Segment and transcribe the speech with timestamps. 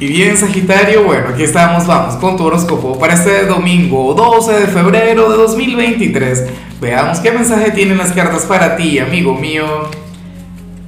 [0.00, 4.66] Y bien, Sagitario, bueno, aquí estamos, vamos con tu horóscopo para este domingo 12 de
[4.68, 6.46] febrero de 2023.
[6.80, 9.66] Veamos qué mensaje tienen las cartas para ti, amigo mío.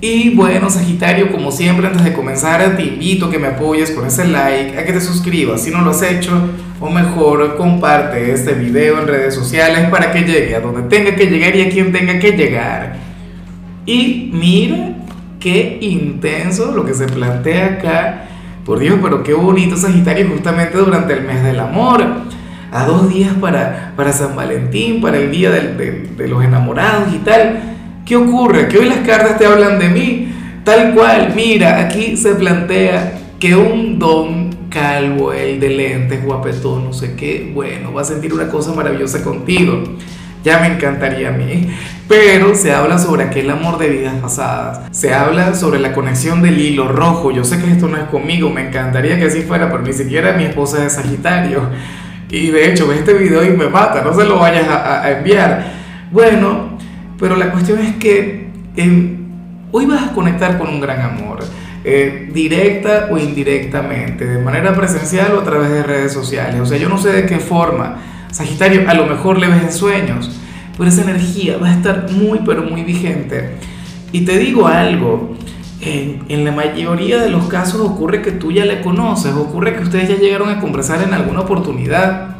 [0.00, 4.06] Y bueno, Sagitario, como siempre, antes de comenzar, te invito a que me apoyes con
[4.06, 6.40] ese like, a que te suscribas si no lo has hecho,
[6.80, 11.26] o mejor, comparte este video en redes sociales para que llegue a donde tenga que
[11.26, 12.96] llegar y a quien tenga que llegar.
[13.84, 14.96] Y mira
[15.40, 18.28] qué intenso lo que se plantea acá
[18.64, 22.02] por Dios, pero qué bonito Sagitario justamente durante el mes del amor.
[22.72, 27.18] A dos días para, para San Valentín, para el día de, de los enamorados y
[27.18, 27.60] tal.
[28.04, 28.68] ¿Qué ocurre?
[28.68, 30.28] Que hoy las cartas te hablan de mí.
[30.64, 36.92] Tal cual, mira, aquí se plantea que un don calvo, el de lentes, guapetón, no
[36.92, 39.84] sé qué, bueno, va a sentir una cosa maravillosa contigo
[40.44, 41.74] ya me encantaría a mí.
[42.06, 44.80] Pero se habla sobre aquel amor de vidas pasadas.
[44.90, 47.30] Se habla sobre la conexión del hilo rojo.
[47.30, 50.34] Yo sé que esto no es conmigo, me encantaría que así fuera, pero ni siquiera
[50.34, 51.62] mi esposa es Sagitario.
[52.28, 55.64] Y de hecho, ve este video y me mata, no se lo vayas a, enviar.
[56.10, 56.76] Bueno,
[57.18, 59.16] pero la cuestión es que em,
[59.72, 61.38] hoy vas a conectar con un gran amor.
[61.86, 66.60] Eh, directa o indirectamente, de manera presencial o a través de redes sociales.
[66.60, 67.96] O sea, yo no sé de qué forma
[68.34, 70.28] Sagitario, a lo mejor le ves en sueños,
[70.76, 73.58] pero esa energía va a estar muy, pero muy vigente.
[74.10, 75.36] Y te digo algo,
[75.80, 80.08] en, la mayoría de los casos ocurre que tú ya le conoces, ocurre que ustedes
[80.08, 82.38] ya llegaron a conversar en alguna oportunidad.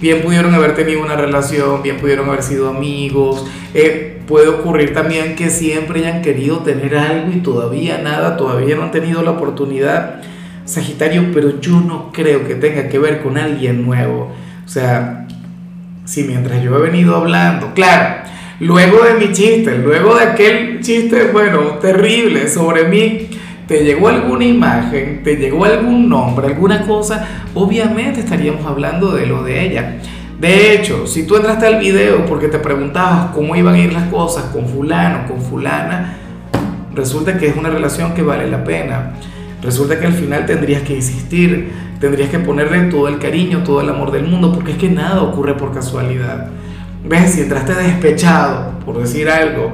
[0.00, 3.44] Bien pudieron haber tenido una relación, bien pudieron haber sido amigos.
[3.74, 8.84] Eh, puede ocurrir también que siempre hayan querido tener algo y todavía nada, todavía no
[8.84, 10.22] han tenido la oportunidad.
[10.64, 14.32] Sagitario, pero yo no creo que tenga que ver con alguien nuevo.
[14.66, 15.26] O sea,
[16.04, 18.16] si mientras yo he venido hablando, claro,
[18.60, 23.28] luego de mi chiste, luego de aquel chiste, bueno, terrible sobre mí,
[23.66, 29.42] te llegó alguna imagen, te llegó algún nombre, alguna cosa, obviamente estaríamos hablando de lo
[29.42, 29.98] de ella.
[30.40, 34.08] De hecho, si tú entraste al video porque te preguntabas cómo iban a ir las
[34.08, 36.16] cosas con fulano, con fulana,
[36.94, 39.14] resulta que es una relación que vale la pena.
[39.62, 43.88] Resulta que al final tendrías que insistir, tendrías que ponerle todo el cariño, todo el
[43.88, 46.48] amor del mundo, porque es que nada ocurre por casualidad.
[47.04, 47.32] ¿Ves?
[47.32, 49.72] Si entraste despechado, por decir algo,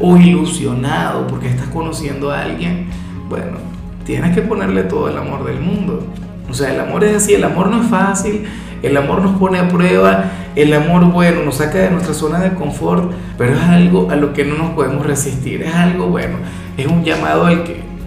[0.00, 2.88] o ilusionado porque estás conociendo a alguien,
[3.28, 3.58] bueno,
[4.04, 6.06] tienes que ponerle todo el amor del mundo.
[6.50, 8.44] O sea, el amor es así, el amor no es fácil,
[8.82, 10.24] el amor nos pone a prueba,
[10.56, 14.32] el amor, bueno, nos saca de nuestra zona de confort, pero es algo a lo
[14.32, 16.38] que no nos podemos resistir, es algo bueno,
[16.76, 17.91] es un llamado al que